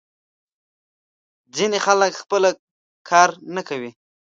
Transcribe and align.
ځینې 1.55 1.77
خلک 1.85 2.11
خپله 2.23 2.49
کار 3.09 3.29
نه 3.55 3.61
کوي. 3.69 3.91